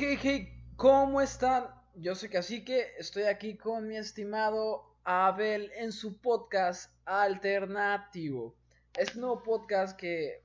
[0.00, 1.66] hey, hey, ¿cómo están?
[1.94, 8.56] Yo soy Cacique, estoy aquí con mi estimado Abel en su podcast alternativo.
[8.96, 10.42] Este nuevo podcast que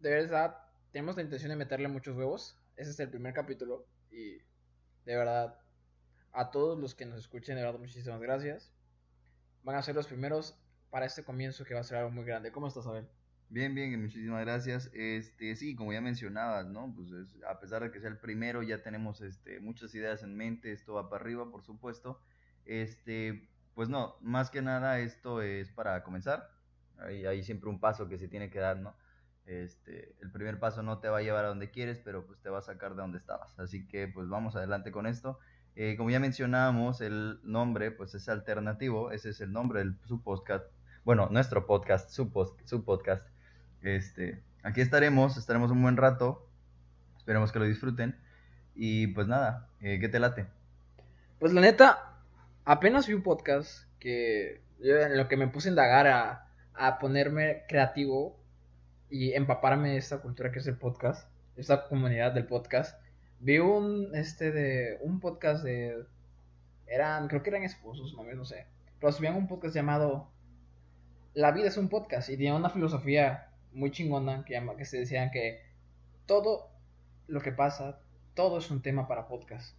[0.00, 0.54] de verdad
[0.92, 2.58] tenemos la intención de meterle muchos huevos.
[2.76, 4.36] Ese es el primer capítulo y
[5.06, 5.58] de verdad
[6.32, 8.70] a todos los que nos escuchen, de verdad muchísimas gracias.
[9.62, 10.58] Van a ser los primeros
[10.90, 12.52] para este comienzo que va a ser algo muy grande.
[12.52, 13.08] ¿Cómo estás, Abel?
[13.50, 14.90] Bien, bien, muchísimas gracias.
[14.92, 16.92] Este, sí, como ya mencionabas, ¿no?
[16.94, 17.08] Pues
[17.48, 20.92] a pesar de que sea el primero, ya tenemos este, muchas ideas en mente, esto
[20.94, 22.20] va para arriba, por supuesto.
[22.66, 26.50] Este, pues no, más que nada esto es para comenzar.
[26.98, 28.94] Hay, siempre un paso que se tiene que dar, ¿no?
[29.46, 32.50] Este, el primer paso no te va a llevar a donde quieres, pero pues te
[32.50, 33.58] va a sacar de donde estabas.
[33.58, 35.38] Así que pues vamos adelante con esto.
[35.74, 40.22] Eh, como ya mencionábamos, el nombre pues es alternativo, ese es el nombre del su
[40.22, 40.66] podcast,
[41.04, 42.30] bueno, nuestro podcast, su,
[42.64, 43.26] su podcast
[43.82, 46.46] este, aquí estaremos, estaremos un buen rato.
[47.16, 48.16] Esperemos que lo disfruten.
[48.74, 50.46] Y pues nada, eh, ¿qué te late?
[51.38, 52.16] Pues la neta,
[52.64, 57.64] apenas vi un podcast que en lo que me puse a indagar a, a ponerme
[57.68, 58.38] creativo
[59.10, 63.00] y empaparme de esta cultura que es el podcast, esta comunidad del podcast.
[63.40, 66.04] Vi un este de un podcast de
[66.86, 68.66] eran creo que eran esposos, no, no sé,
[69.00, 70.30] pero subían un podcast llamado
[71.34, 75.62] La vida es un podcast y tenía una filosofía muy chingona que, se decían que
[76.26, 76.70] todo
[77.26, 78.00] lo que pasa,
[78.34, 79.76] todo es un tema para podcast.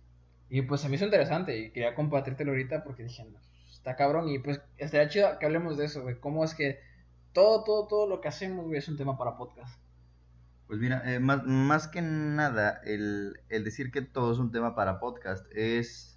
[0.50, 3.26] Y pues se me hizo interesante y quería compartírtelo ahorita porque dije,
[3.72, 6.20] está cabrón y pues estaría chido que hablemos de eso, güey.
[6.20, 6.80] Cómo es que
[7.34, 9.80] todo, todo, todo lo que hacemos, güey, es un tema para podcast.
[10.68, 14.76] Pues mira, eh, más, más, que nada, el, el, decir que todo es un tema
[14.76, 16.16] para podcast es...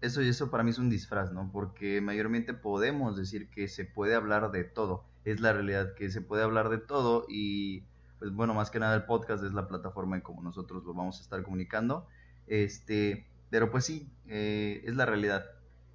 [0.00, 1.50] Eso y eso para mí es un disfraz, ¿no?
[1.52, 6.20] Porque mayormente podemos decir que se puede hablar de todo es la realidad, que se
[6.20, 7.84] puede hablar de todo y
[8.18, 11.18] pues bueno, más que nada el podcast es la plataforma en como nosotros lo vamos
[11.18, 12.06] a estar comunicando.
[12.46, 15.46] Este, pero pues sí, eh, es la realidad.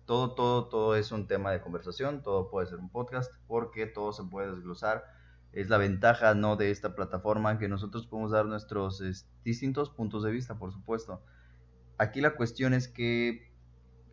[0.05, 4.11] Todo, todo, todo es un tema de conversación, todo puede ser un podcast porque todo
[4.11, 5.05] se puede desglosar.
[5.53, 6.55] Es la ventaja, ¿no?
[6.55, 9.03] De esta plataforma que nosotros podemos dar nuestros
[9.43, 11.21] distintos puntos de vista, por supuesto.
[11.97, 13.51] Aquí la cuestión es que,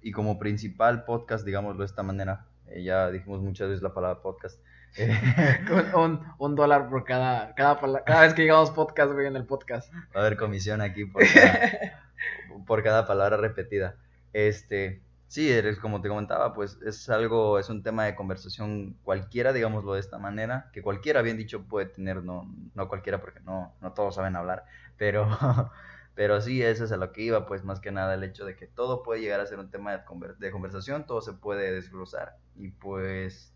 [0.03, 4.23] y como principal podcast, digámoslo de esta manera, eh, ya dijimos muchas veces la palabra
[4.23, 4.61] podcast,
[5.95, 9.93] un, un, dólar por cada, cada, cada vez que llegamos podcast, güey, en el podcast.
[10.15, 12.03] Va a haber comisión aquí por cada,
[12.67, 13.97] por cada palabra repetida.
[14.33, 19.55] Este, sí, eres como te comentaba, pues es algo, es un tema de conversación cualquiera,
[19.55, 23.75] digámoslo de esta manera, que cualquiera, bien dicho, puede tener, no, no cualquiera, porque no,
[23.81, 24.67] no todos saben hablar,
[24.99, 25.27] pero,
[26.15, 28.57] pero sí, eso es a lo que iba, pues más que nada el hecho de
[28.57, 30.03] que todo puede llegar a ser un tema de,
[30.39, 33.52] de conversación, todo se puede desglosar, y pues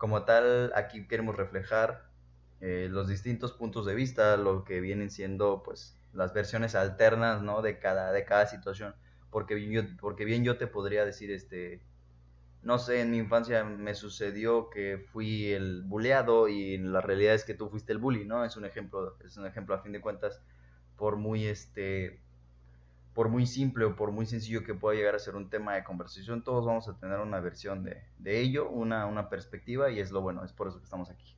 [0.00, 2.08] como tal, aquí queremos reflejar
[2.62, 7.60] eh, los distintos puntos de vista, lo que vienen siendo pues las versiones alternas, ¿no?
[7.60, 8.94] De cada, de cada situación.
[9.30, 11.82] Porque bien yo te podría decir, este,
[12.62, 17.44] no sé, en mi infancia me sucedió que fui el buleado y la realidad es
[17.44, 18.42] que tú fuiste el bully, ¿no?
[18.46, 20.42] Es un ejemplo, es un ejemplo a fin de cuentas,
[20.96, 22.22] por muy, este,
[23.14, 25.84] por muy simple o por muy sencillo que pueda llegar a ser un tema de
[25.84, 30.20] conversación, todos vamos a tener una versión de, ello, una, una, perspectiva, y es lo
[30.20, 31.36] bueno, es por eso que estamos aquí.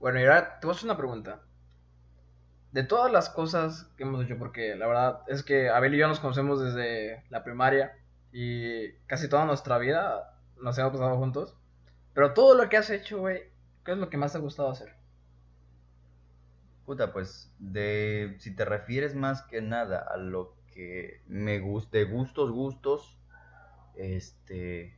[0.00, 1.42] Bueno, y ahora te voy a hacer una pregunta.
[2.72, 6.08] De todas las cosas que hemos hecho, porque la verdad es que Abel y yo
[6.08, 7.98] nos conocemos desde la primaria
[8.32, 11.54] y casi toda nuestra vida nos hemos pasado juntos,
[12.14, 13.42] pero todo lo que has hecho, güey,
[13.84, 14.94] ¿qué es lo que más te ha gustado hacer?
[16.86, 22.50] Puta, pues de si te refieres más que nada a lo que me guste, gustos,
[22.50, 23.18] gustos,
[23.96, 24.96] este,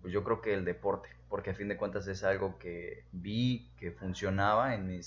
[0.00, 3.70] pues yo creo que el deporte, porque a fin de cuentas es algo que vi
[3.76, 5.00] que funcionaba en,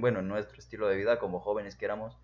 [0.00, 2.16] bueno, en nuestro estilo de vida como jóvenes que éramos,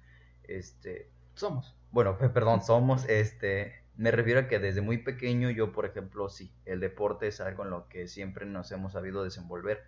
[0.44, 1.76] este, somos.
[1.90, 6.52] Bueno, perdón, somos, este, me refiero a que desde muy pequeño yo, por ejemplo, sí,
[6.64, 9.82] el deporte es algo en lo que siempre nos hemos sabido desenvolver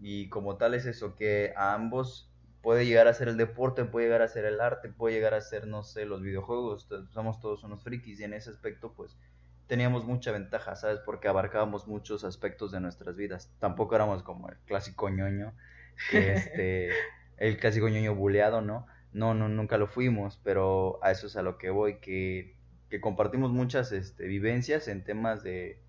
[0.00, 2.33] y como tal es eso que a ambos
[2.64, 5.42] puede llegar a ser el deporte, puede llegar a ser el arte, puede llegar a
[5.42, 9.18] ser, no sé, los videojuegos, somos todos unos frikis y en ese aspecto pues
[9.66, 10.98] teníamos mucha ventaja, ¿sabes?
[11.00, 13.52] Porque abarcábamos muchos aspectos de nuestras vidas.
[13.58, 15.52] Tampoco éramos como el clásico ñoño,
[16.12, 16.90] este,
[17.36, 18.86] el clásico ñoño buleado, ¿no?
[19.12, 22.56] No, no, nunca lo fuimos, pero a eso es a lo que voy, que,
[22.88, 25.82] que compartimos muchas este, vivencias en temas de,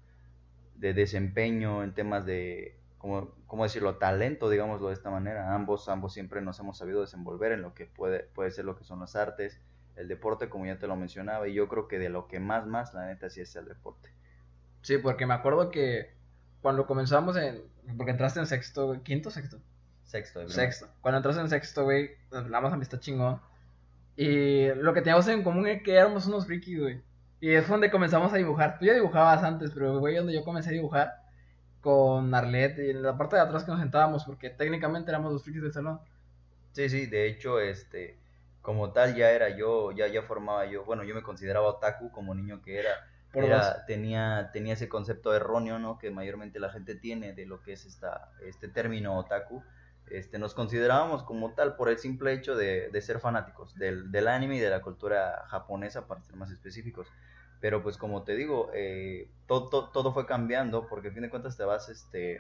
[0.76, 3.98] de desempeño, en temas de como, ¿cómo decirlo?
[3.98, 5.54] Talento, digámoslo de esta manera.
[5.54, 8.84] Ambos, ambos siempre nos hemos sabido desenvolver en lo que puede, puede ser lo que
[8.84, 9.62] son las artes,
[9.96, 12.66] el deporte, como ya te lo mencionaba, y yo creo que de lo que más,
[12.66, 14.10] más, la neta, sí es el deporte.
[14.82, 16.16] Sí, porque me acuerdo que
[16.64, 17.62] cuando comenzamos en,
[17.96, 19.60] porque entraste en sexto, quinto, sexto.
[20.04, 20.88] Sexto, Sexto.
[21.02, 23.40] Cuando entraste en sexto, güey, hablamos amistad chingón.
[24.16, 27.04] Y lo que teníamos en común es que éramos unos frikis, güey.
[27.40, 28.80] Y es donde comenzamos a dibujar.
[28.80, 31.25] Tú ya dibujabas antes, pero güey, donde yo comencé a dibujar
[31.86, 35.44] con Arlette y en la parte de atrás que nos sentábamos, porque técnicamente éramos los
[35.44, 36.00] frikis del salón.
[36.72, 38.18] Sí, sí, de hecho, este,
[38.64, 42.34] como tal ya era yo, ya, ya formaba yo, bueno, yo me consideraba otaku como
[42.34, 42.90] niño que era,
[43.34, 46.00] era tenía, tenía ese concepto erróneo, ¿no?
[46.00, 49.64] Que mayormente la gente tiene de lo que es esta, este término otaku.
[50.10, 54.28] Este, nos considerábamos como tal por el simple hecho de, de ser fanáticos del, del,
[54.28, 57.08] anime y de la cultura japonesa, para ser más específicos.
[57.66, 61.58] Pero pues como te digo, eh, todo, todo, fue cambiando porque a fin de cuentas
[61.58, 62.40] te vas, este,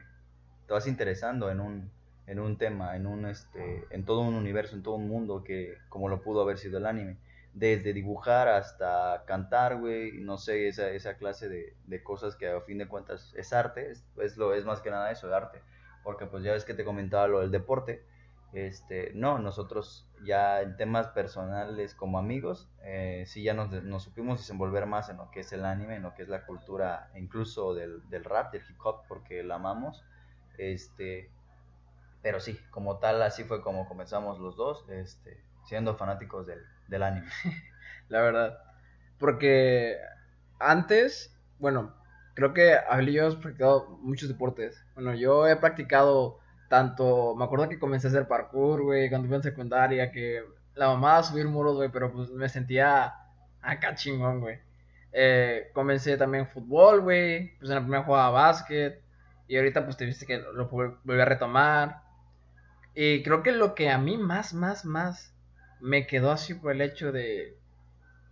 [0.68, 1.92] te vas interesando en un,
[2.27, 5.80] en un tema, en, un, este, en todo un universo, en todo un mundo que
[5.89, 7.18] como lo pudo haber sido el anime.
[7.56, 12.62] Desde dibujar hasta cantar, güey, no sé, esa, esa clase de, de, cosas que a
[12.62, 15.60] fin de cuentas es arte, es, lo, es más que nada eso, de arte.
[16.04, 18.06] Porque pues ya ves que te comentaba lo del deporte,
[18.56, 24.40] este, no, nosotros ya en temas personales como amigos, eh, sí ya nos, nos, supimos
[24.40, 27.74] desenvolver más en lo que es el anime, en lo que es la cultura, incluso
[27.74, 30.06] del, del rap, del hip hop, porque la amamos.
[30.57, 31.30] Este,
[32.22, 37.04] pero sí, como tal, así fue como comenzamos los dos, este, siendo fanáticos del, del
[37.04, 37.28] anime.
[38.07, 38.57] La verdad.
[39.19, 39.98] Porque
[40.60, 41.94] antes, bueno,
[42.36, 44.81] creo que Abel y yo hemos practicado muchos deportes.
[44.94, 46.40] Bueno, yo he practicado
[46.70, 50.44] tanto, me acuerdo que comencé a hacer parkour, güey, cuando fui en secundaria, que
[50.76, 53.14] la mamá a subir muros, güey, pero pues me sentía
[53.62, 54.60] acá chingón, güey.
[55.14, 59.02] Eh, comencé también fútbol, güey, pues en la primera jugaba básquet,
[59.48, 62.02] y ahorita pues te viste que lo volví a retomar.
[62.94, 65.34] Y creo que lo que a mí más, más, más
[65.80, 67.58] me quedó así por el hecho de,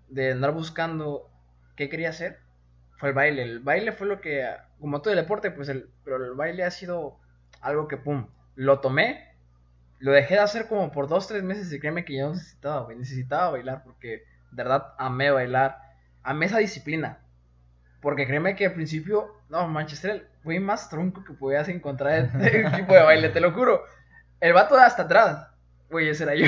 [0.10, 1.30] de andar buscando
[1.76, 2.40] qué quería hacer
[2.98, 3.44] fue el baile.
[3.44, 4.48] El baile fue lo que,
[4.80, 7.20] como todo el deporte, pues el, pero el baile ha sido
[7.63, 9.33] algo que, pum, lo tomé,
[10.00, 13.51] lo dejé de hacer como por dos, tres meses y créeme que yo necesitaba, necesitaba
[13.51, 15.80] bailar porque de verdad amé bailar,
[16.21, 17.19] amé esa disciplina.
[18.01, 22.71] Porque créeme que al principio, no, Manchester fue más tronco que podías encontrar en el
[22.74, 23.81] tipo de baile, te lo juro.
[24.42, 25.48] El vato de hasta atrás.
[25.89, 26.48] Güey, ese era yo.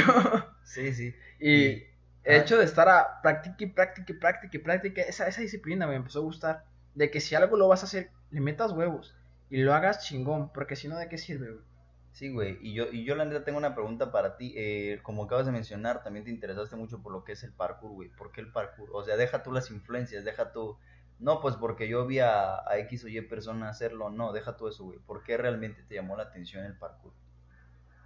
[0.64, 1.16] Sí, sí.
[1.40, 1.84] Y,
[2.26, 5.88] el hecho de estar a práctica y práctica y práctica y práctica, esa, esa disciplina
[5.88, 6.66] me empezó a gustar.
[6.96, 9.16] De que si algo lo vas a hacer, le metas huevos
[9.50, 11.64] y lo hagas chingón, porque si no, ¿de qué sirve, güey?
[12.12, 14.54] Sí, güey, y yo, y yo la neta tengo una pregunta para ti.
[14.56, 17.92] Eh, como acabas de mencionar, también te interesaste mucho por lo que es el parkour,
[17.92, 18.10] güey.
[18.10, 18.90] ¿Por qué el parkour?
[18.94, 20.78] O sea, deja tú las influencias, deja tú...
[21.20, 24.70] No, pues porque yo vi a, a X o Y persona hacerlo, no, deja tú
[24.70, 25.00] eso, güey.
[25.00, 27.12] ¿Por qué realmente te llamó la atención el parkour?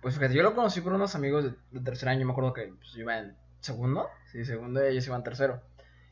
[0.02, 2.96] Pues fíjate, yo lo conocí por unos amigos de, tercer año, me acuerdo que pues,
[2.96, 5.62] iba en segundo, sí, segundo, y ellos iban tercero.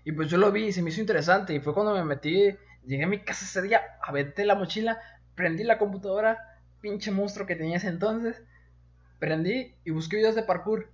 [0.03, 2.55] Y pues yo lo vi y se me hizo interesante, y fue cuando me metí,
[2.85, 4.99] llegué a mi casa ese día, aventé la mochila,
[5.37, 8.43] prendí la computadora, pinche monstruo que tenía ese entonces,
[9.19, 10.89] prendí y busqué videos de parkour.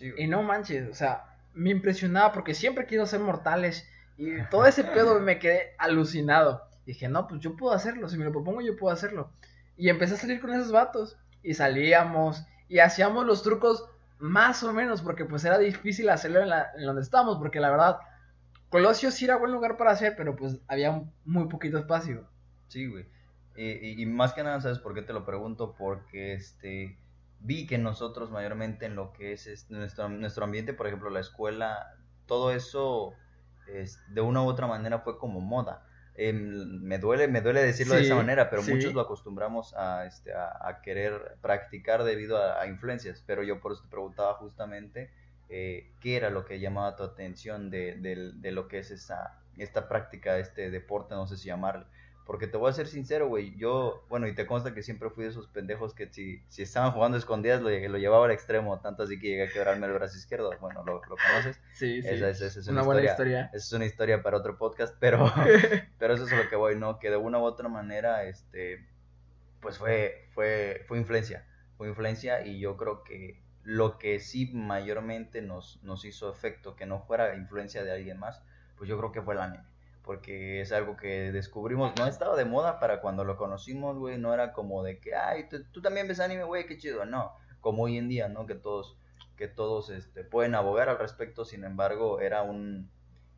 [0.00, 3.86] y no manches, o sea, me impresionaba porque siempre quiero ser mortales,
[4.16, 6.64] y todo ese pedo me quedé alucinado.
[6.84, 9.30] dije, no, pues yo puedo hacerlo, si me lo propongo yo puedo hacerlo.
[9.76, 13.88] Y empecé a salir con esos vatos y salíamos y hacíamos los trucos
[14.18, 17.70] más o menos porque pues era difícil hacerlo en, la, en donde estábamos porque la
[17.70, 17.98] verdad
[18.68, 22.26] Colosio sí era buen lugar para hacer pero pues había muy poquito espacio.
[22.66, 23.06] Sí, güey.
[23.60, 25.74] Y, más que nada, ¿sabes por qué te lo pregunto?
[25.76, 26.96] Porque este
[27.40, 31.96] vi que nosotros mayormente en lo que es, nuestro, nuestro ambiente, por ejemplo, la escuela,
[32.26, 33.14] todo eso
[33.66, 35.84] es, de una u otra manera fue como moda.
[36.14, 40.32] Em, me duele me duele decirlo de esa manera, pero muchos lo acostumbramos a, este,
[40.34, 43.24] a, querer practicar debido a, influencias.
[43.26, 45.10] Pero yo por eso te preguntaba justamente
[45.48, 49.88] eh, qué era lo que llamaba tu atención de, de, lo que es esa, esta
[49.88, 51.86] práctica, este deporte, no sé si llamarle.
[52.28, 53.56] Porque te voy a ser sincero, güey.
[53.56, 56.92] Yo, bueno, y te consta que siempre fui de esos pendejos que si, si estaban
[56.92, 60.18] jugando escondidas lo, lo llevaba al extremo, tanto así que llegué a quebrarme el brazo
[60.18, 60.50] izquierdo.
[60.60, 61.58] Bueno, ¿lo, lo conoces?
[61.72, 62.08] Sí, sí.
[62.08, 63.46] Esa, es una, buena historia.
[63.54, 65.32] Esa es una historia para otro podcast, pero,
[65.98, 66.98] pero eso es lo que voy, ¿no?
[66.98, 68.86] Que de una u otra manera, este,
[69.62, 71.46] pues fue, fue, fue influencia.
[71.78, 76.84] Fue influencia y yo creo que lo que sí mayormente nos, nos hizo efecto, que
[76.84, 78.42] no fuera influencia de alguien más,
[78.76, 79.64] pues yo creo que fue el anime
[80.08, 84.32] porque es algo que descubrimos, no estaba de moda para cuando lo conocimos, güey, no
[84.32, 87.98] era como de que, ay, tú, también ves anime, güey, qué chido, no, como hoy
[87.98, 88.46] en día, ¿no?
[88.46, 88.96] Que todos,
[89.36, 92.88] que todos este, pueden abogar al respecto, sin embargo, era un,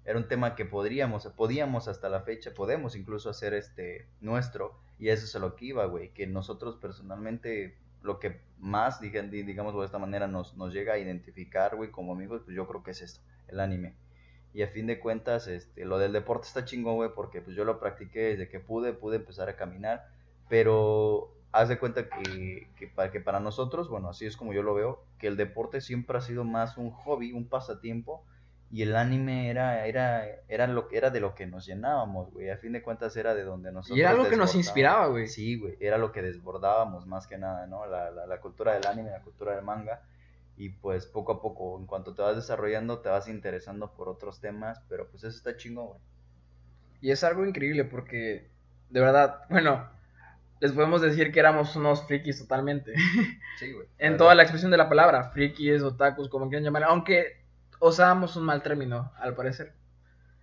[0.04, 5.08] era un tema que podríamos, podíamos hasta la fecha, podemos incluso hacer este nuestro, y
[5.08, 9.98] eso es lo que iba, güey, que nosotros personalmente, lo que más, digamos de esta
[9.98, 13.20] manera, nos, nos llega a identificar, güey, como amigos, pues yo creo que es esto,
[13.48, 13.96] el anime
[14.52, 17.64] y a fin de cuentas, este, lo del deporte está chingón, güey, porque pues yo
[17.64, 20.08] lo practiqué desde que pude, pude empezar a caminar.
[20.48, 24.62] Pero haz de cuenta que, que, para, que para nosotros, bueno, así es como yo
[24.62, 28.24] lo veo, que el deporte siempre ha sido más un hobby, un pasatiempo,
[28.72, 32.56] y el anime era, era, era, lo, era de lo que nos llenábamos, güey, a
[32.56, 33.98] fin de cuentas era de donde nosotros...
[33.98, 35.26] Y era lo que nos inspiraba, güey.
[35.26, 37.86] Sí, güey, era lo que desbordábamos más que nada, ¿no?
[37.86, 40.02] La, la, la cultura del anime, la cultura del manga,
[40.56, 44.40] y pues poco a poco, en cuanto te vas desarrollando, te vas interesando por otros
[44.40, 46.00] temas, pero pues eso está chingón, güey.
[47.00, 48.50] Y es algo increíble porque,
[48.90, 49.88] de verdad, bueno,
[50.60, 52.94] les podemos decir que éramos unos frikis totalmente.
[53.58, 53.86] Sí, güey.
[53.98, 57.42] en toda la expresión de la palabra, frikis, otakus, como quieran llamar, aunque
[57.78, 59.74] usábamos un mal término, al parecer.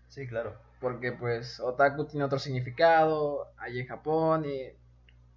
[0.09, 0.55] Sí, claro.
[0.79, 4.71] Porque pues otaku tiene otro significado, allí en Japón y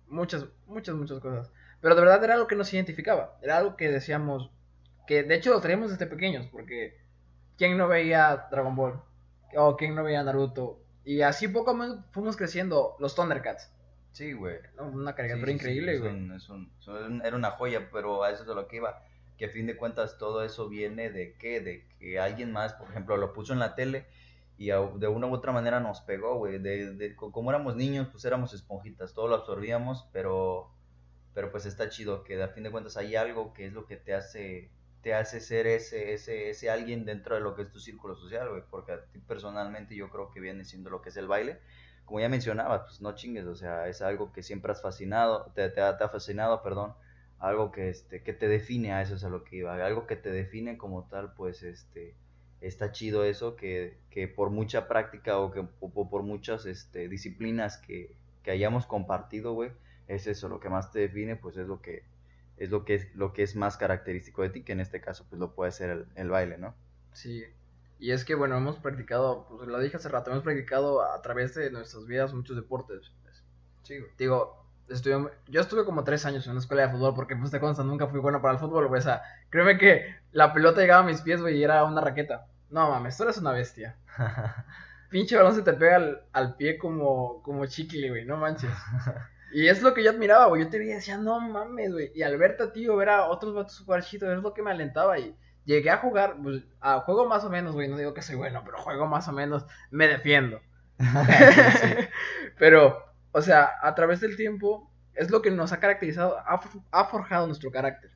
[0.08, 1.50] muchas, muchas, muchas cosas.
[1.80, 4.50] Pero de verdad era algo que nos identificaba, era algo que decíamos,
[5.10, 6.96] que de hecho lo traíamos desde pequeños, porque
[7.58, 9.00] ¿quién no veía Dragon Ball?
[9.56, 10.78] O ¿quién no veía Naruto?
[11.04, 13.72] Y así poco a poco fuimos creciendo los Thundercats.
[14.12, 14.58] Sí, güey.
[14.78, 17.20] Una caricatura Sí, sí, sí, increíble, güey.
[17.24, 19.02] era una joya, pero a eso es a lo que iba.
[19.36, 21.60] Que a fin de cuentas todo eso viene de qué?
[21.60, 24.06] De que alguien más, por ejemplo, lo puso en la tele
[24.58, 26.58] y a- de una u otra manera nos pegó, güey.
[26.60, 30.70] De, de- co- como éramos niños, pues éramos esponjitas, todo lo absorbíamos, pero,
[31.34, 33.96] pero pues está chido que a fin de cuentas hay algo que es lo que
[33.96, 34.70] te hace,
[35.02, 38.48] te hace ser ese, ese, ese alguien dentro de lo que es tu círculo social,
[38.50, 38.62] güey.
[38.70, 41.58] Porque a ti personalmente yo creo que viene siendo lo que es el baile
[42.10, 45.68] como ya mencionabas, pues no chingues, o sea, es algo que siempre has fascinado, te,
[45.70, 46.92] te ha, te ha fascinado, perdón,
[47.38, 50.16] algo que, este, que te define, a eso es a lo que iba, algo que
[50.16, 52.16] te define como tal, pues, este,
[52.60, 57.78] está chido eso, que, que por mucha práctica o que o por muchas, este, disciplinas
[57.78, 59.70] que, que hayamos compartido, güey,
[60.08, 62.02] es eso, lo que más te define, pues es lo que,
[62.60, 65.26] es lo que es, lo que es más característico de ti, que en este caso,
[65.28, 66.74] pues lo puede ser el, el baile, ¿no?
[67.12, 67.42] Sí.
[67.98, 71.54] Y es que, bueno, hemos practicado, pues lo dije hace rato, hemos practicado a través
[71.54, 73.12] de nuestras vidas muchos deportes.
[73.82, 74.10] Sí, güey.
[74.18, 77.60] Digo, estuve, yo estuve como tres años en una escuela de fútbol porque, pues, te
[77.60, 78.98] consta, nunca fui bueno para el fútbol, güey.
[78.98, 82.46] O sea, créeme que la pelota llegaba a mis pies, güey, y era una raqueta.
[82.68, 83.96] No, mames, tú eres una bestia.
[85.08, 88.70] Pinche balón se te pega al, al pie como, como chicle, güey, no manches.
[89.52, 90.62] Y es lo que yo admiraba, güey.
[90.64, 92.12] Yo te veía y decía, no mames, güey.
[92.14, 94.62] Y al verte a ti o ver a otros vatos jugar chido, es lo que
[94.62, 95.18] me alentaba.
[95.18, 97.88] Y llegué a jugar, pues, a juego más o menos, güey.
[97.88, 99.66] No digo que soy bueno, pero juego más o menos.
[99.90, 100.60] Me defiendo.
[102.58, 106.60] Pero, o sea, a través del tiempo, es lo que nos ha caracterizado, ha,
[106.92, 108.10] ha forjado nuestro carácter,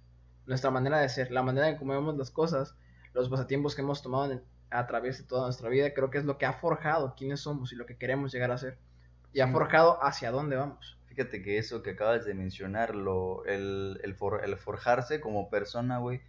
[0.46, 2.76] nuestra manera de ser, la manera en cómo vemos las cosas,
[3.12, 6.24] los pasatiempos que hemos tomado en- a través de toda nuestra vida, creo que es
[6.24, 8.78] lo que ha forjado quiénes somos y lo que queremos llegar a ser.
[9.32, 10.98] Y ha forjado hacia dónde vamos.
[11.14, 12.90] Fíjate que eso que acabas de mencionar,
[13.46, 16.20] el, el, for- el forjarse como persona, güey,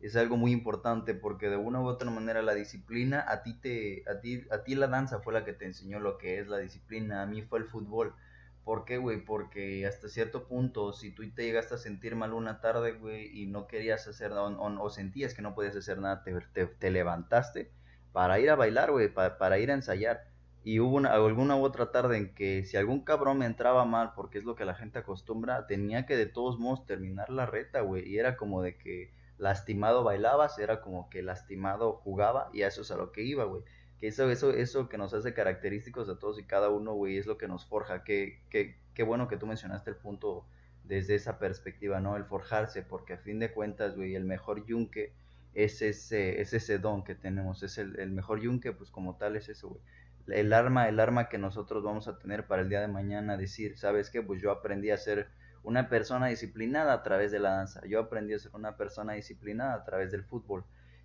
[0.00, 4.02] es algo muy importante porque de una u otra manera la disciplina, a ti, te,
[4.10, 6.58] a, ti, a ti la danza fue la que te enseñó lo que es la
[6.58, 8.14] disciplina, a mí fue el fútbol.
[8.64, 9.24] ¿Por qué, güey?
[9.24, 13.46] Porque hasta cierto punto, si tú te llegaste a sentir mal una tarde, güey, y
[13.46, 14.42] no querías hacer nada,
[14.80, 17.70] o, sentías que no podías hacer nada, te, te, te levantaste
[18.12, 20.31] para ir a bailar, güey, pa- para ir a ensayar.
[20.64, 24.12] Y hubo una, alguna u otra tarde en que si algún cabrón me entraba mal,
[24.14, 27.80] porque es lo que la gente acostumbra, tenía que de todos modos terminar la reta,
[27.80, 28.08] güey.
[28.08, 32.82] Y era como de que lastimado bailabas, era como que lastimado jugaba, y a eso
[32.82, 33.62] es a lo que iba, güey.
[33.98, 37.26] Que eso, eso, eso que nos hace característicos a todos y cada uno, güey, es
[37.26, 38.04] lo que nos forja.
[38.04, 40.46] Qué, qué, qué bueno que tú mencionaste el punto
[40.84, 42.16] desde esa perspectiva, ¿no?
[42.16, 45.12] El forjarse, porque a fin de cuentas, güey, el mejor yunque
[45.54, 49.36] es ese, es ese don que tenemos, es el, el mejor yunque, pues como tal
[49.36, 49.82] es eso, güey
[50.28, 53.76] el arma, el arma que nosotros vamos a tener para el día de mañana, decir,
[53.76, 54.22] ¿sabes qué?
[54.22, 55.28] Pues yo aprendí a ser
[55.62, 59.74] una persona disciplinada a través de la danza, yo aprendí a ser una persona disciplinada
[59.74, 60.64] a través del fútbol.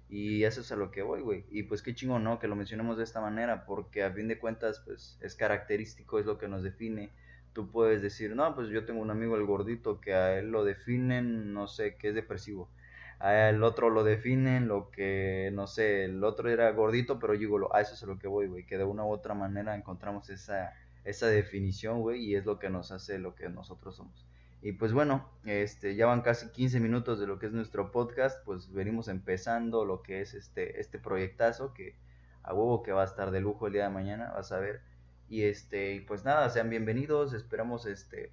[0.09, 1.45] Y eso es a lo que voy, güey.
[1.49, 2.39] Y pues qué chingo, ¿no?
[2.39, 6.25] Que lo mencionemos de esta manera, porque a fin de cuentas, pues es característico, es
[6.25, 7.11] lo que nos define.
[7.51, 10.63] Tú puedes decir, no, pues yo tengo un amigo, el gordito, que a él lo
[10.63, 12.69] definen, no sé, que es depresivo
[13.19, 17.73] a el otro lo definen, lo que, no sé, el otro era gordito, pero digo,
[17.73, 20.29] a eso es a lo que voy, güey, que de una u otra manera encontramos
[20.29, 24.27] esa, esa definición, güey, y es lo que nos hace lo que nosotros somos.
[24.61, 28.43] Y pues bueno, este, ya van casi 15 minutos de lo que es nuestro podcast,
[28.45, 31.95] pues venimos empezando lo que es este, este proyectazo, que
[32.43, 34.81] a huevo que va a estar de lujo el día de mañana, vas a ver.
[35.29, 38.31] Y este, pues nada, sean bienvenidos, esperamos este,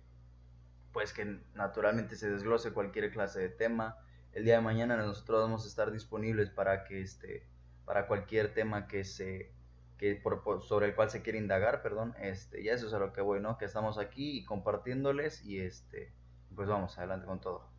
[0.92, 3.98] pues que naturalmente se desglose cualquier clase de tema
[4.34, 7.46] el día de mañana nosotros vamos a estar disponibles para que este
[7.84, 9.52] para cualquier tema que se
[9.98, 10.22] que
[10.66, 13.40] sobre el cual se quiere indagar perdón este ya eso es a lo que voy
[13.40, 16.12] no que estamos aquí y compartiéndoles y este
[16.54, 17.74] pues vamos adelante con todo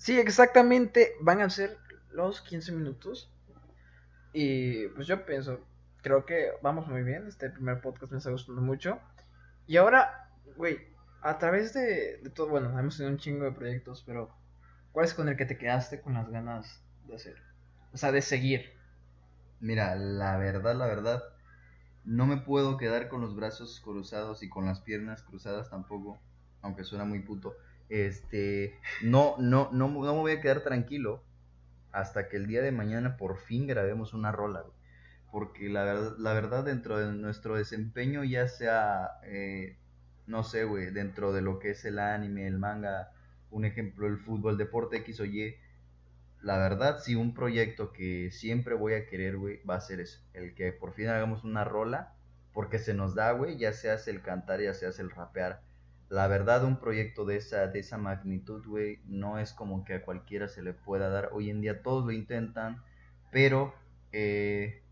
[0.00, 1.12] Sí, exactamente.
[1.20, 1.76] Van a ser
[2.10, 3.30] los 15 minutos.
[4.32, 5.60] Y pues yo pienso,
[6.00, 7.26] creo que vamos muy bien.
[7.26, 8.98] Este primer podcast me está gustando mucho.
[9.66, 10.78] Y ahora, güey,
[11.20, 14.30] a través de, de todo, bueno, hemos tenido un chingo de proyectos, pero
[14.92, 17.36] ¿cuál es con el que te quedaste con las ganas de hacer?
[17.92, 18.72] O sea, de seguir.
[19.60, 21.22] Mira, la verdad, la verdad,
[22.04, 26.18] no me puedo quedar con los brazos cruzados y con las piernas cruzadas tampoco,
[26.62, 27.54] aunque suena muy puto.
[27.88, 31.22] Este, no, no, no, no me voy a quedar tranquilo
[31.92, 34.74] hasta que el día de mañana por fin grabemos una rola, güey.
[35.32, 39.76] Porque la verdad, la verdad dentro de nuestro desempeño, ya sea, eh,
[40.26, 43.12] no sé, güey, dentro de lo que es el anime, el manga,
[43.50, 45.56] un ejemplo, el fútbol, deporte X o Y,
[46.42, 50.20] la verdad, sí, un proyecto que siempre voy a querer, güey, va a ser eso.
[50.32, 52.14] El que por fin hagamos una rola,
[52.54, 55.60] porque se nos da, güey, ya se hace el cantar, ya se hace el rapear.
[56.08, 60.02] La verdad, un proyecto de esa, de esa magnitud, güey, no es como que a
[60.02, 61.28] cualquiera se le pueda dar.
[61.32, 62.82] Hoy en día todos lo intentan,
[63.30, 63.74] pero,
[64.12, 64.82] eh,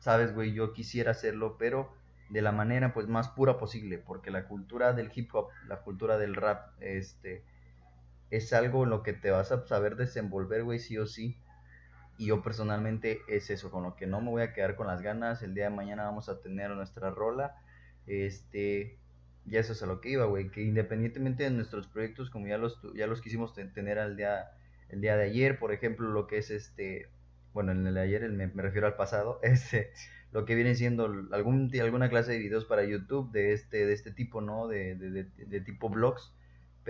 [0.00, 1.92] sabes, güey, yo quisiera hacerlo, pero
[2.30, 6.16] de la manera, pues, más pura posible, porque la cultura del hip hop, la cultura
[6.16, 7.44] del rap, este
[8.30, 11.36] es algo en lo que te vas a saber desenvolver, güey, sí o sí.
[12.16, 15.02] Y yo personalmente es eso, con lo que no me voy a quedar con las
[15.02, 15.42] ganas.
[15.42, 17.56] El día de mañana vamos a tener nuestra rola.
[18.06, 18.98] Este,
[19.46, 20.50] ya eso es a lo que iba, güey.
[20.50, 24.50] Que independientemente de nuestros proyectos, como ya los, ya los quisimos tener al día,
[24.90, 27.08] el día de ayer, por ejemplo, lo que es este,
[27.52, 29.90] bueno, en el de ayer me, me refiero al pasado, este,
[30.30, 34.12] lo que viene siendo algún, alguna clase de videos para YouTube de este, de este
[34.12, 34.68] tipo, ¿no?
[34.68, 36.32] De, de, de, de tipo vlogs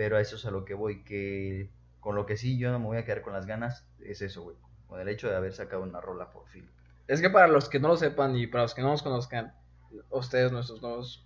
[0.01, 2.87] pero eso es a lo que voy, que con lo que sí yo no me
[2.87, 4.57] voy a quedar con las ganas, es eso, güey.
[4.87, 6.67] Con el hecho de haber sacado una rola por fin.
[7.07, 9.53] Es que para los que no lo sepan y para los que no nos conozcan,
[10.09, 11.23] ustedes, nuestros nuevos,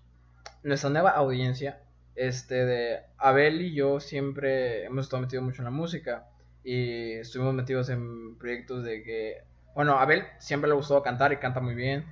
[0.62, 1.84] nuestra nueva audiencia,
[2.16, 6.28] este de Abel y yo siempre hemos estado metidos mucho en la música
[6.62, 11.62] y estuvimos metidos en proyectos de que, bueno, Abel siempre le gustó cantar y canta
[11.62, 12.04] muy bien,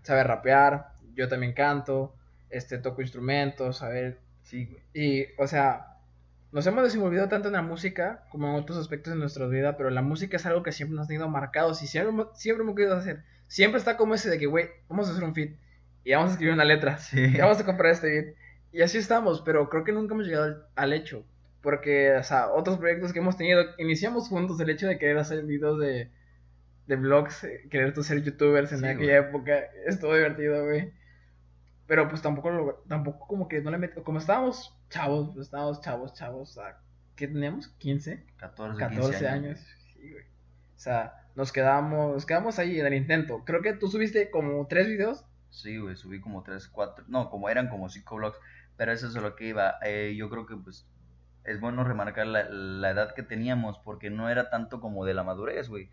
[0.00, 2.14] sabe rapear, yo también canto,
[2.48, 4.82] este toco instrumentos, a ver, Sí, güey.
[4.94, 5.96] Y, o sea,
[6.52, 9.90] nos hemos desenvolvido tanto en la música como en otros aspectos de nuestra vida, pero
[9.90, 12.96] la música es algo que siempre nos ha tenido marcados y siempre, siempre hemos querido
[12.96, 13.22] hacer.
[13.46, 15.56] Siempre está como ese de que, güey, vamos a hacer un fit
[16.04, 17.20] y vamos a escribir una letra Sí.
[17.20, 18.34] y vamos a comprar este beat.
[18.72, 21.24] Y así estamos, pero creo que nunca hemos llegado al, al hecho.
[21.62, 25.44] Porque, o sea, otros proyectos que hemos tenido, iniciamos juntos el hecho de querer hacer
[25.44, 26.08] videos de,
[26.86, 29.28] de vlogs, eh, querer tú ser youtubers en Sí, aquella güey.
[29.30, 29.58] época.
[29.86, 30.92] Estuvo divertido, güey.
[31.88, 35.80] Pero pues tampoco, lo- tampoco como que no le meto, como estábamos chavos, pues estábamos
[35.80, 36.78] chavos, chavos, o sea,
[37.16, 37.74] ¿qué teníamos?
[37.80, 38.22] ¿15?
[38.36, 39.58] 14, 14 15 años.
[39.94, 40.22] Sí, güey.
[40.24, 43.42] O sea, nos quedamos, nos quedamos ahí en el intento.
[43.44, 45.24] Creo que tú subiste como tres videos.
[45.50, 48.38] Sí, güey, subí como 3, 4, no, como eran como 5 vlogs,
[48.76, 49.76] pero eso es lo que iba.
[49.82, 50.86] Eh, yo creo que pues
[51.44, 55.24] es bueno remarcar la, la edad que teníamos, porque no era tanto como de la
[55.24, 55.90] madurez, güey,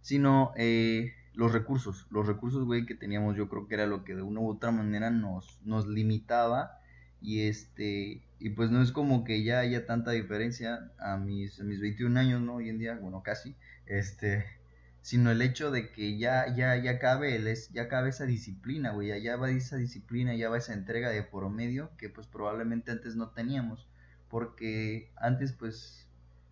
[0.00, 4.14] sino eh, los recursos, los recursos, güey, que teníamos, yo creo que era lo que
[4.14, 6.78] de una u otra manera nos, nos limitaba,
[7.20, 11.64] y este, y pues no es como que ya haya tanta diferencia a mis, a
[11.64, 12.56] mis 21 años, ¿no?
[12.56, 14.44] Hoy en día, bueno, casi, este,
[15.02, 18.92] sino el hecho de que ya, ya, ya cabe, el, es- ya cabe esa disciplina,
[18.92, 22.26] güey, ya, ya va esa disciplina, ya va esa entrega de por medio que pues
[22.26, 23.88] probablemente antes no teníamos,
[24.28, 26.08] porque antes pues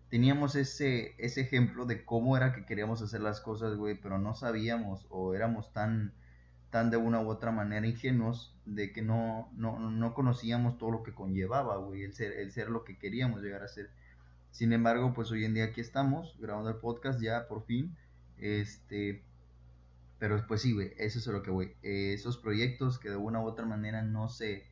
[0.09, 4.33] teníamos ese, ese ejemplo de cómo era que queríamos hacer las cosas, güey, pero no
[4.35, 6.13] sabíamos o éramos tan,
[6.71, 11.03] tan de una u otra manera ingenuos de que no, no, no conocíamos todo lo
[11.03, 13.89] que conllevaba, güey, el ser, el ser lo que queríamos llegar a ser.
[14.51, 17.95] Sin embargo, pues hoy en día aquí estamos grabando el podcast ya por fin.
[18.37, 19.23] Este,
[20.17, 21.73] pero pues sí, güey, eso es lo que voy.
[21.83, 24.65] Eh, esos proyectos que de una u otra manera no se,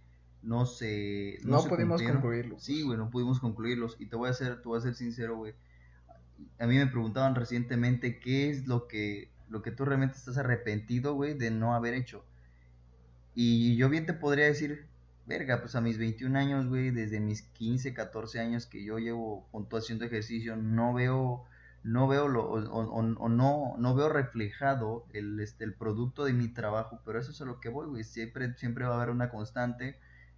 [0.43, 2.21] no se, No se pudimos cumplieron.
[2.21, 2.63] concluirlos.
[2.63, 3.95] Sí, güey, no pudimos concluirlos.
[3.99, 5.53] Y te voy a ser, te voy a ser sincero, güey.
[6.59, 11.13] A mí me preguntaban recientemente qué es lo que, lo que tú realmente estás arrepentido,
[11.15, 12.23] güey, de no haber hecho.
[13.35, 14.85] Y yo bien te podría decir,
[15.25, 19.47] verga, pues a mis 21 años, güey, desde mis 15, 14 años que yo llevo
[19.51, 21.43] junto haciendo ejercicio, no veo,
[21.83, 26.33] no veo lo, o, o- o no, no veo reflejado el, este, el producto de
[26.33, 29.09] mi trabajo, pero eso es a lo que voy, güey, siempre, siempre va a haber
[29.11, 29.97] una constante,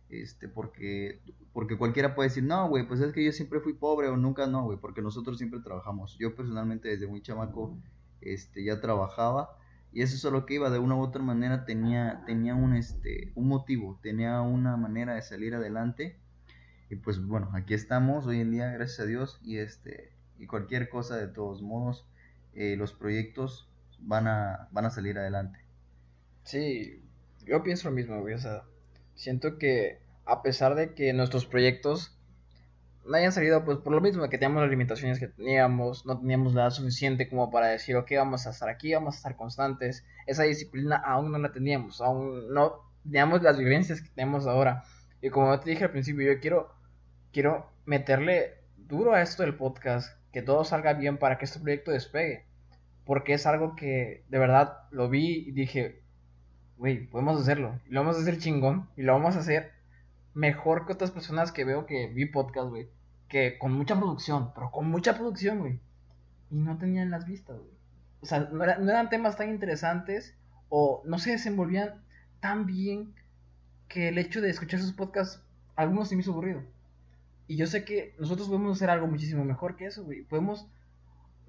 [0.10, 1.22] este, porque,
[1.54, 4.48] porque cualquiera puede decir, no, güey, pues es que yo siempre fui pobre o nunca,
[4.48, 6.18] no, güey, porque nosotros siempre trabajamos.
[6.20, 7.78] Yo personalmente desde muy chamaco,
[8.22, 9.60] este, ya trabajaba
[9.92, 13.48] y eso es que iba, de una u otra manera tenía, tenía un, este, un
[13.48, 16.20] motivo, tenía una manera de salir adelante.
[16.90, 19.40] Y pues bueno, aquí estamos hoy en día, gracias a Dios.
[19.44, 22.08] Y este, y cualquier cosa de todos modos,
[22.54, 23.68] eh, los proyectos
[24.00, 25.60] van a, van a salir adelante.
[26.44, 27.04] Sí,
[27.46, 28.36] yo pienso lo mismo, güey.
[29.20, 32.18] Siento que a pesar de que nuestros proyectos
[33.06, 36.54] no hayan salido, pues por lo mismo, que teníamos las limitaciones que teníamos, no teníamos
[36.54, 40.06] la edad suficiente como para decir, ok, vamos a estar aquí, vamos a estar constantes.
[40.26, 44.84] Esa disciplina aún no la teníamos, aún no teníamos las vivencias que tenemos ahora.
[45.22, 46.74] Y como te dije al principio, yo quiero,
[47.34, 51.92] quiero meterle duro a esto del podcast, que todo salga bien para que este proyecto
[51.92, 52.46] despegue.
[53.06, 56.04] Porque es algo que de verdad lo vi y dije,
[56.80, 57.80] güey, podemos hacerlo.
[57.90, 58.88] Lo vamos a hacer chingón.
[58.98, 59.72] Y lo vamos a hacer
[60.34, 62.88] mejor que otras personas que veo que vi podcast, güey.
[63.28, 65.80] Que con mucha producción, pero con mucha producción, güey.
[66.50, 67.78] Y no tenían las vistas, güey.
[68.22, 70.36] O sea, no, no eran temas tan interesantes
[70.70, 72.02] o no se desenvolvían
[72.40, 73.14] tan bien
[73.88, 75.44] que el hecho de escuchar sus podcasts,
[75.76, 76.64] algunos se me hizo aburrido.
[77.48, 80.22] Y yo sé que nosotros podemos hacer algo muchísimo mejor que eso, güey.
[80.24, 80.68] Podemos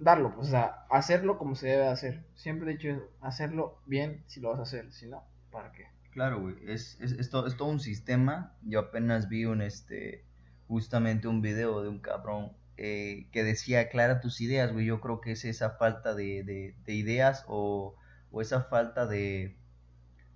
[0.00, 2.24] darlo, pues, o sea, hacerlo como se debe hacer.
[2.34, 5.86] Siempre he dicho hacerlo bien si lo vas a hacer, si no, ¿para qué?
[6.12, 8.56] Claro, güey, es, es, es, todo, es todo un sistema.
[8.62, 10.24] Yo apenas vi un, este,
[10.66, 14.86] justamente un video de un cabrón eh, que decía, aclara tus ideas, güey.
[14.86, 17.94] Yo creo que es esa falta de, de, de ideas o,
[18.32, 19.56] o, esa falta de,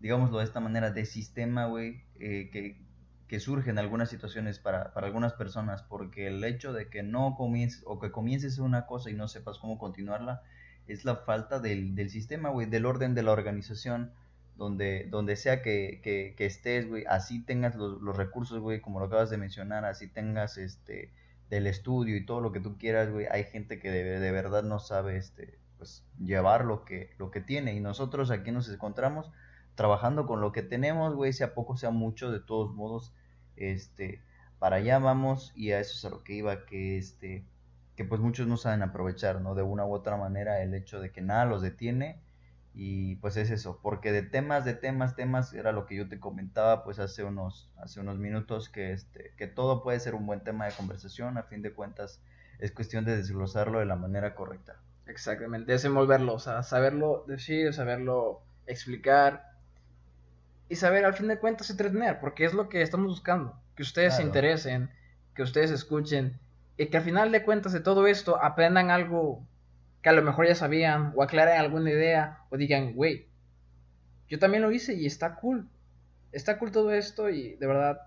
[0.00, 2.83] digámoslo de esta manera, de sistema, güey, eh, que,
[3.28, 7.34] que surge en algunas situaciones para, para, algunas personas, porque el hecho de que no
[7.37, 10.42] comiences o que comiences una cosa y no sepas cómo continuarla,
[10.87, 14.12] es la falta del, del sistema, güey, del orden de la organización,
[14.56, 19.00] donde, donde sea que, que, que estés, güey, así tengas los, los recursos, güey, como
[19.00, 21.10] lo acabas de mencionar, así tengas este
[21.50, 24.62] del estudio y todo lo que tú quieras, güey, hay gente que de, de verdad
[24.62, 27.74] no sabe este pues llevar lo que lo que tiene.
[27.74, 29.30] Y nosotros aquí nos encontramos
[29.74, 33.14] trabajando con lo que tenemos, güey, sea poco, sea mucho, de todos modos,
[33.56, 34.22] este,
[34.58, 37.44] para allá vamos y a eso es a lo que iba, que este,
[37.96, 39.54] que pues muchos no saben aprovechar, ¿no?
[39.54, 42.20] De una u otra manera el hecho de que nada los detiene
[42.74, 46.18] y pues es eso, porque de temas, de temas, temas, era lo que yo te
[46.18, 50.42] comentaba pues hace unos, hace unos minutos, que este, que todo puede ser un buen
[50.42, 52.20] tema de conversación, a fin de cuentas
[52.58, 54.80] es cuestión de desglosarlo de la manera correcta.
[55.06, 59.53] Exactamente, desenvolverlo, o sea, saberlo decir, saberlo explicar,
[60.68, 64.14] y saber al fin de cuentas entretener, porque es lo que estamos buscando, que ustedes
[64.14, 64.22] claro.
[64.22, 64.90] se interesen,
[65.35, 66.38] que ustedes escuchen
[66.77, 69.46] y que al final de cuentas de todo esto aprendan algo
[70.03, 73.29] que a lo mejor ya sabían o aclaren alguna idea o digan, güey,
[74.29, 75.68] yo también lo hice y está cool,
[76.33, 78.00] está cool todo esto y de verdad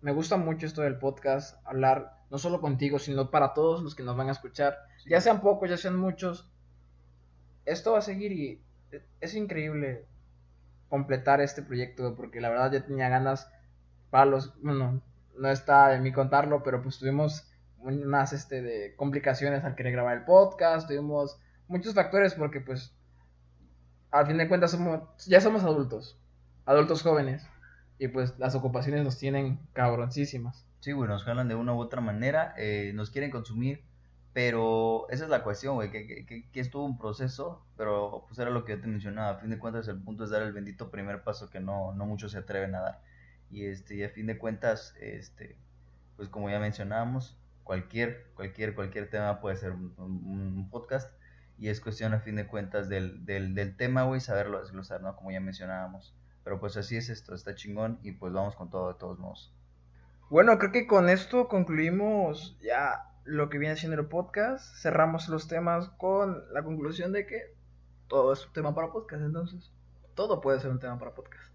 [0.00, 4.02] me gusta mucho esto del podcast, hablar no solo contigo, sino para todos los que
[4.02, 5.10] nos van a escuchar, sí.
[5.10, 6.50] ya sean pocos, ya sean muchos,
[7.64, 8.62] esto va a seguir y
[9.20, 10.06] es increíble
[10.88, 13.50] completar este proyecto, porque la verdad ya tenía ganas
[14.10, 15.02] para los, bueno,
[15.38, 20.16] no está de mí contarlo, pero pues tuvimos unas este, de complicaciones al querer grabar
[20.16, 22.94] el podcast, tuvimos muchos factores porque pues
[24.10, 26.18] al fin de cuentas somos, ya somos adultos,
[26.64, 27.46] adultos jóvenes,
[27.98, 30.66] y pues las ocupaciones nos tienen cabroncísimas.
[30.80, 33.82] Sí, güey, nos jalan de una u otra manera, eh, nos quieren consumir,
[34.36, 38.38] pero esa es la cuestión, güey, que, que, que, es todo un proceso, pero pues
[38.38, 40.52] era lo que yo te mencionaba, a fin de cuentas el punto es dar el
[40.52, 43.02] bendito primer paso que no, no muchos se atreven a dar.
[43.50, 45.56] Y, este, a fin de cuentas, este,
[46.16, 51.10] pues como ya mencionábamos, cualquier, cualquier, cualquier tema puede ser un podcast
[51.56, 55.16] y es cuestión a fin de cuentas del, del, del tema, güey, saberlo desglosar, ¿no?
[55.16, 56.14] Como ya mencionábamos.
[56.44, 59.54] Pero pues así es esto, está chingón y pues vamos con todo de todos modos.
[60.28, 64.74] Bueno, creo que con esto concluimos ya lo que viene siendo el podcast.
[64.76, 67.54] Cerramos los temas con la conclusión de que
[68.08, 69.72] todo es un tema para podcast, entonces
[70.14, 71.52] todo puede ser un tema para podcast.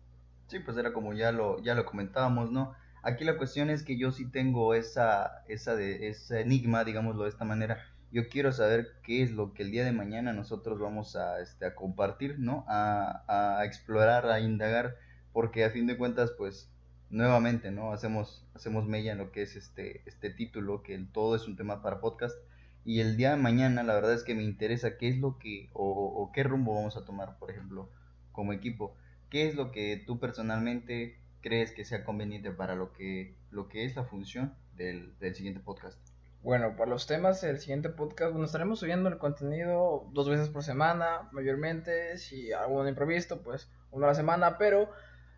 [0.48, 2.76] Sí, pues era como ya lo, ya lo comentábamos, ¿no?
[3.04, 7.30] Aquí la cuestión es que yo sí tengo esa, esa de, ese enigma, digámoslo de
[7.30, 7.84] esta manera.
[8.12, 11.66] Yo quiero saber qué es lo que el día de mañana nosotros vamos a, este,
[11.66, 12.66] a compartir, ¿no?
[12.68, 13.24] A,
[13.60, 14.98] a explorar, a indagar,
[15.32, 16.71] porque a fin de cuentas, pues
[17.12, 17.92] nuevamente, ¿no?
[17.92, 21.56] Hacemos, hacemos mella en lo que es este, este título, que el todo es un
[21.56, 22.36] tema para podcast.
[22.84, 25.70] Y el día de mañana, la verdad es que me interesa qué es lo que,
[25.74, 27.92] o, qué rumbo vamos a tomar, por ejemplo,
[28.32, 28.96] como equipo.
[29.30, 33.86] ¿Qué es lo que tú personalmente crees que sea conveniente para lo que, lo que
[33.86, 36.00] es la función del, del siguiente podcast?
[36.42, 40.64] Bueno, para los temas del siguiente podcast, bueno, estaremos subiendo el contenido dos veces por
[40.64, 44.90] semana, mayormente, si algún imprevisto, pues una a la semana, pero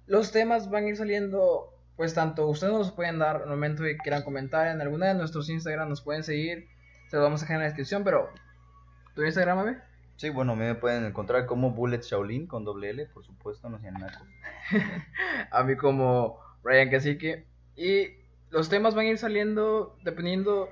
[0.07, 3.83] los temas van a ir saliendo, pues tanto ustedes nos pueden dar en el momento
[3.83, 6.67] que quieran comentar en alguna de nuestros Instagram, nos pueden seguir,
[7.09, 8.29] se los vamos a dejar en la descripción, pero
[9.15, 9.77] ¿tu Instagram, ame?
[10.17, 13.95] Sí, bueno, me pueden encontrar como Bullet Shaolin con doble L, por supuesto, no sean
[13.95, 14.27] nacos.
[15.51, 17.45] a mí como Ryan Cacique.
[17.75, 18.07] Y
[18.49, 20.69] los temas van a ir saliendo dependiendo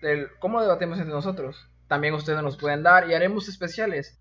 [0.00, 1.68] del cómo debatemos entre nosotros.
[1.88, 4.20] También ustedes nos pueden dar y haremos especiales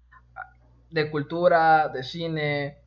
[0.90, 2.78] de cultura, de cine,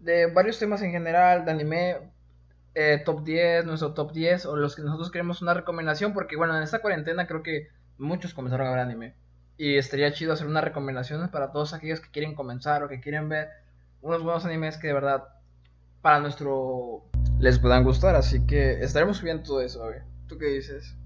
[0.00, 1.96] de varios temas en general, de anime,
[2.74, 6.56] eh, top 10, nuestro top 10, o los que nosotros queremos una recomendación, porque bueno,
[6.56, 9.14] en esta cuarentena creo que muchos comenzaron a ver anime.
[9.56, 13.28] Y estaría chido hacer unas recomendaciones para todos aquellos que quieren comenzar o que quieren
[13.28, 13.48] ver
[14.00, 15.24] unos buenos animes que de verdad,
[16.00, 17.04] para nuestro
[17.38, 18.14] les puedan gustar.
[18.16, 20.02] Así que estaremos subiendo todo eso, a.
[20.28, 20.96] ¿Tú qué dices?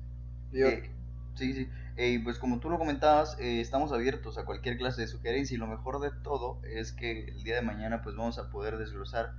[0.52, 0.88] Yo- Eh,
[1.34, 1.68] sí, sí.
[1.96, 5.58] Eh, pues como tú lo comentabas, eh, estamos abiertos a cualquier clase de sugerencia y
[5.58, 9.32] lo mejor de todo es que el día de mañana pues vamos a poder desglosar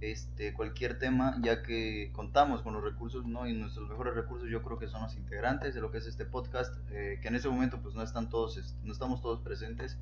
[0.00, 3.46] este cualquier tema ya que contamos con los recursos, ¿no?
[3.46, 6.24] Y nuestros mejores recursos yo creo que son los integrantes de lo que es este
[6.24, 9.98] podcast, eh, que en ese momento pues no están todos, est- no estamos todos presentes,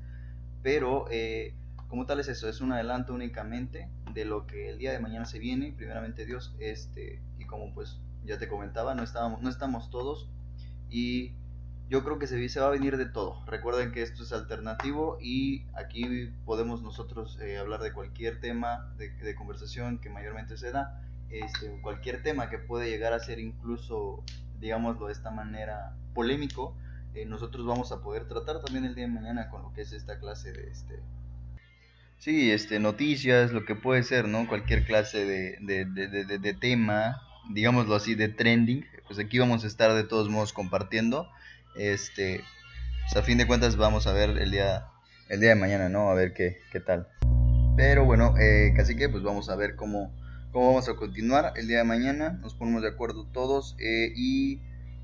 [0.61, 1.55] pero eh,
[1.87, 5.25] como tal es eso, es un adelanto únicamente de lo que el día de mañana
[5.25, 9.89] se viene, primeramente Dios, este, y como pues ya te comentaba, no estábamos, no estamos
[9.89, 10.29] todos,
[10.89, 11.33] y
[11.91, 13.43] yo creo que se, va a venir de todo.
[13.45, 19.35] Recuerden que esto es alternativo y aquí podemos nosotros eh, hablar de cualquier tema de,
[19.35, 24.23] conversación que mayormente se da, este, cualquier tema que puede llegar a ser incluso,
[24.61, 26.77] digámoslo de esta manera, polémico,
[27.13, 29.91] eh, nosotros vamos a poder tratar también el día de mañana con lo que es
[29.91, 30.97] esta clase de este
[32.19, 37.95] sí este noticias lo que puede ser no cualquier clase de- de- de tema digámoslo
[37.95, 41.27] así de trending pues aquí vamos a estar de todos modos compartiendo
[41.75, 42.43] este
[43.15, 44.87] a fin de cuentas vamos a ver el día
[45.29, 47.07] el día de mañana no a ver qué, qué tal
[47.75, 50.13] pero bueno eh, casi que pues vamos a ver cómo
[50.51, 54.61] cómo vamos a continuar el día de mañana nos ponemos de acuerdo todos eh, y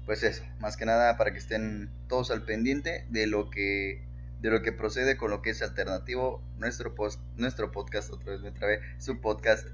[0.08, 4.08] pues eso, más que nada para que estén todos al pendiente de lo que
[4.39, 8.41] de lo que procede con lo que es alternativo nuestro post, nuestro podcast otra vez
[8.41, 9.67] me trabé, su podcast.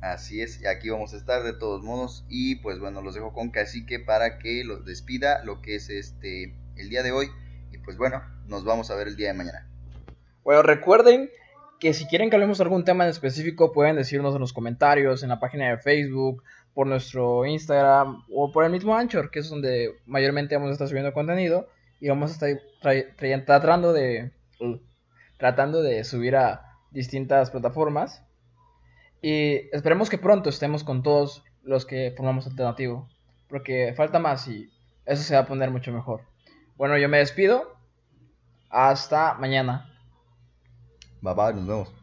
[0.00, 3.32] Así es, y aquí vamos a estar de todos modos y pues bueno, los dejo
[3.32, 7.28] con Cacique para que los despida lo que es este el día de hoy
[7.72, 9.66] y pues bueno, nos vamos a ver el día de mañana.
[10.44, 11.30] Bueno, recuerden
[11.80, 15.22] que si quieren que hablemos de algún tema en específico, pueden decirnos en los comentarios,
[15.22, 16.42] en la página de Facebook,
[16.74, 20.88] por nuestro Instagram o por el mismo Anchor, que es donde mayormente vamos a estar
[20.88, 21.68] subiendo contenido
[22.00, 22.50] y vamos a estar
[22.82, 24.30] tra- tra- tratando de
[24.60, 24.76] uh,
[25.38, 28.22] tratando de subir a distintas plataformas.
[29.22, 33.08] Y esperemos que pronto estemos con todos los que formamos alternativo,
[33.48, 34.70] porque falta más y
[35.04, 36.22] eso se va a poner mucho mejor.
[36.76, 37.76] Bueno, yo me despido.
[38.68, 39.92] Hasta mañana.
[41.22, 41.95] Bye bye, nos vemos.